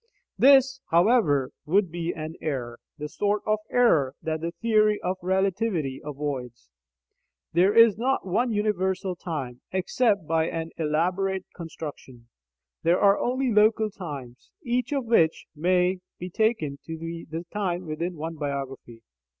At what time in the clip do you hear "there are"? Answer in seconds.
12.81-13.19